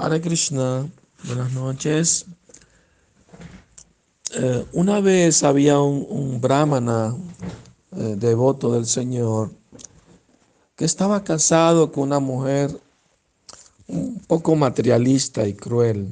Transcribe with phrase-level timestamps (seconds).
[0.00, 0.88] Hare Krishna,
[1.24, 2.26] buenas noches.
[4.32, 7.16] Eh, una vez había un, brahmana
[7.90, 9.50] eh, devoto del Señor
[10.76, 12.80] que estaba casado con una mujer
[13.88, 16.06] un poco materialista y cruel.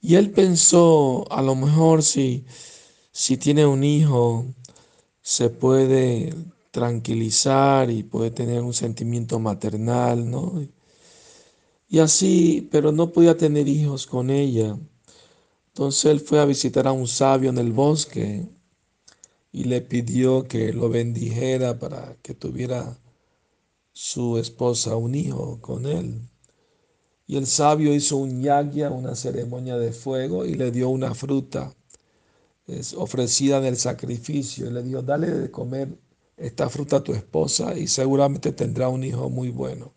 [0.00, 2.44] Y él pensó, a lo mejor si,
[3.10, 4.46] si tiene un hijo,
[5.20, 6.32] se puede
[6.70, 10.62] tranquilizar y puede tener un sentimiento maternal, ¿no?
[11.92, 14.78] Y así, pero no podía tener hijos con ella.
[15.68, 18.48] Entonces él fue a visitar a un sabio en el bosque
[19.52, 22.98] y le pidió que lo bendijera para que tuviera
[23.92, 26.22] su esposa un hijo con él.
[27.26, 31.74] Y el sabio hizo un yagya, una ceremonia de fuego, y le dio una fruta
[32.66, 34.66] es ofrecida en el sacrificio.
[34.66, 35.98] Y le dijo, dale de comer
[36.38, 39.92] esta fruta a tu esposa y seguramente tendrá un hijo muy bueno,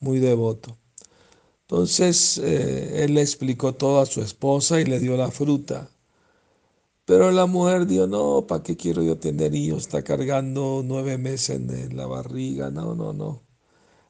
[0.00, 0.81] muy devoto.
[1.72, 5.88] Entonces eh, él le explicó todo a su esposa y le dio la fruta.
[7.06, 9.84] Pero la mujer dijo, no, ¿para qué quiero yo tener hijos?
[9.84, 12.70] Está cargando nueve meses en la barriga.
[12.70, 13.42] No, no, no.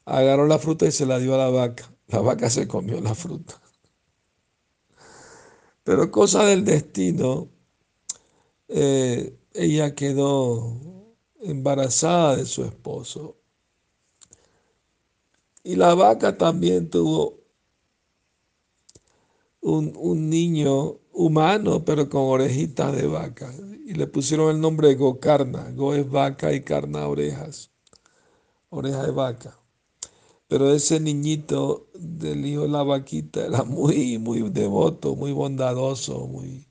[0.03, 1.89] Agarró la fruta y se la dio a la vaca.
[2.07, 3.61] La vaca se comió la fruta.
[5.85, 7.47] Pero cosa del destino,
[8.67, 10.77] eh, ella quedó
[11.41, 13.37] embarazada de su esposo.
[15.63, 17.42] Y la vaca también tuvo
[19.63, 23.51] un, un, niño humano, pero con orejitas de vaca.
[23.85, 25.71] Y le pusieron el nombre de Gokarna.
[25.71, 27.71] Go es vaca y carna orejas.
[28.69, 29.57] Oreja de vaca.
[30.47, 36.67] Pero ese niñito del hijo de la vaquita era muy, muy devoto, muy bondadoso, muy,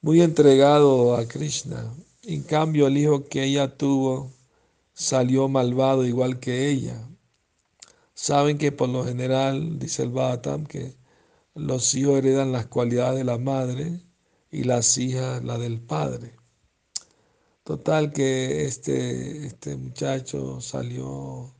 [0.00, 1.92] muy entregado a Krishna.
[2.22, 4.30] En cambio, el hijo que ella tuvo
[4.92, 7.08] salió malvado igual que ella.
[8.14, 10.94] Saben que por lo general, dice el Bhattam, que
[11.56, 14.00] los hijos heredan las cualidades de la madre
[14.50, 16.36] y las hijas la del padre.
[17.64, 21.54] Total que este, este muchacho salió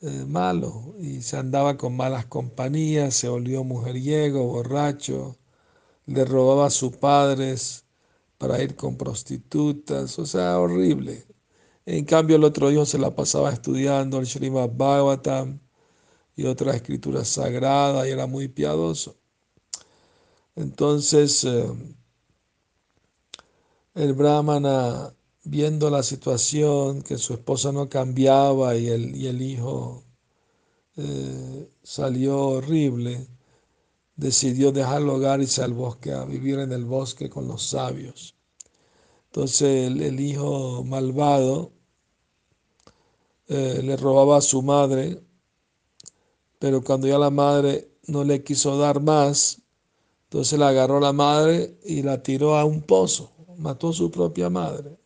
[0.00, 5.36] eh, malo y se andaba con malas compañías, se volvió mujeriego, borracho,
[6.06, 7.86] le robaba a sus padres
[8.38, 11.26] para ir con prostitutas, o sea, horrible.
[11.86, 15.60] En cambio, el otro hijo se la pasaba estudiando el Srimad Bhagavatam
[16.36, 19.16] y otras escrituras sagradas y era muy piadoso.
[20.56, 21.66] Entonces, eh,
[23.94, 25.14] el brahmana,
[25.44, 30.04] viendo la situación, que su esposa no cambiaba y el, y el hijo
[30.96, 33.26] eh, salió horrible,
[34.16, 37.62] decidió dejar el hogar y irse al bosque, a vivir en el bosque con los
[37.62, 38.36] sabios.
[39.26, 41.72] Entonces el, hijo malvado
[43.48, 45.22] eh, le robaba a su madre,
[46.60, 49.62] pero cuando ya la madre no le quiso dar más,
[50.24, 54.48] entonces la agarró la madre y la tiró a un pozo, mató a su propia
[54.50, 54.96] madre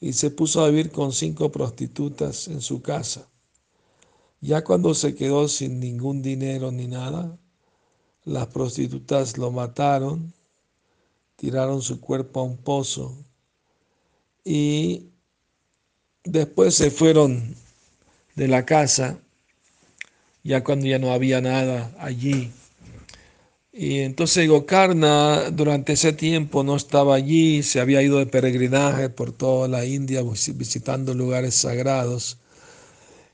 [0.00, 3.28] y se puso a vivir con cinco prostitutas en su casa.
[4.40, 7.36] Ya cuando se quedó sin ningún dinero ni nada,
[8.24, 10.32] las prostitutas lo mataron,
[11.36, 13.16] tiraron su cuerpo a un pozo
[14.44, 15.10] y
[16.24, 17.56] después se fueron
[18.36, 19.20] de la casa,
[20.42, 22.50] ya cuando ya no había nada allí.
[23.72, 29.32] Y entonces Gokarna durante ese tiempo no estaba allí, se había ido de peregrinaje por
[29.32, 32.38] toda la India visitando lugares sagrados.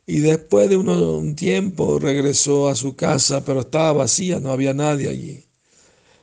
[0.06, 5.08] Y después de un tiempo regresó a su casa, pero estaba vacía, no había nadie
[5.08, 5.44] allí.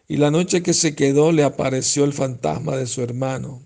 [0.07, 3.61] Y la noche que se quedó le apareció el fantasma de su hermano.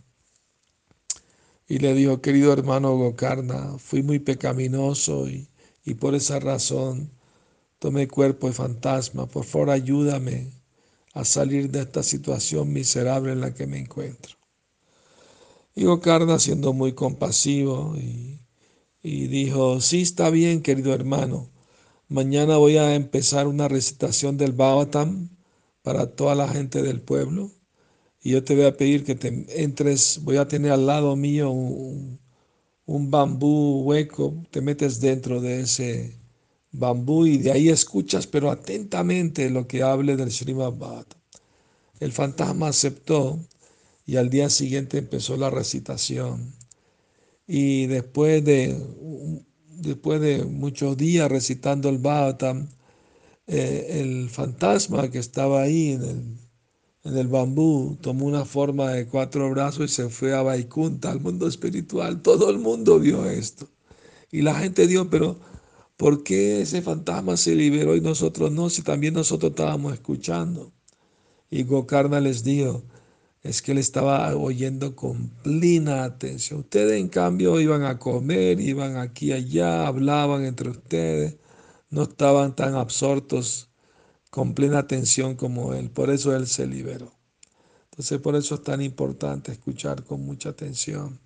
[1.67, 5.47] Y le dijo, querido hermano Gokarna, fui muy pecaminoso y,
[5.89, 7.11] y por esa razón
[7.79, 9.27] tomé cuerpo de fantasma.
[9.27, 10.51] Por favor, ayúdame
[11.13, 14.35] a salir de esta situación miserable en la que me encuentro.
[15.75, 18.39] Y Gokarna, siendo muy compasivo y
[19.01, 21.49] y dijo, sí está bien, querido hermano,
[22.09, 25.29] mañana voy a empezar una recitación del Bhavatam
[25.81, 27.51] para toda la gente del pueblo
[28.21, 31.49] y yo te voy a pedir que te entres, voy a tener al lado mío
[31.51, 32.19] un,
[32.89, 36.15] un bambú hueco, te metes dentro de ese
[36.71, 41.19] bambú y de ahí escuchas pero atentamente lo que hable del Srimad Bhavatam.
[41.99, 43.39] El fantasma aceptó
[44.07, 46.55] y al día siguiente empezó la recitación.
[47.45, 48.75] Y después de,
[49.69, 52.69] después de muchos días recitando el Bhavatam,
[53.45, 56.48] eh, el fantasma que estaba ahí en el,
[57.03, 61.19] en el bambú tomó una forma de cuatro brazos y se fue a Vaikunta, al
[61.21, 62.21] mundo espiritual.
[62.21, 63.67] Todo el mundo vio esto.
[64.31, 65.37] Y la gente dijo, pero
[65.99, 68.69] ¿Por qué ese fantasma se liberó y nosotros no?
[68.69, 70.71] Si también nosotros estábamos escuchando.
[71.51, 72.83] Y Gokarna les dijo,
[73.43, 76.61] es que él estaba oyendo con plena atención.
[76.61, 81.35] Ustedes en cambio iban a comer, iban aquí y allá, hablaban entre ustedes,
[81.89, 83.68] no estaban tan absortos
[84.29, 85.89] con plena atención como él.
[85.89, 87.11] Por eso él se liberó.
[87.91, 91.19] Entonces por eso es tan importante escuchar con mucha atención.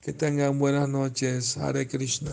[0.00, 1.56] Que tengan buenas noches.
[1.58, 2.32] Hare Krishna.